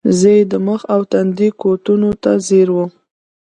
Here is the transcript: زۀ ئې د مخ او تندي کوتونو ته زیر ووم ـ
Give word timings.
زۀ 0.17 0.31
ئې 0.37 0.43
د 0.51 0.53
مخ 0.67 0.81
او 0.93 1.01
تندي 1.11 1.49
کوتونو 1.61 2.09
ته 2.23 2.31
زیر 2.47 2.67
ووم 2.71 2.89
ـ 2.91 2.95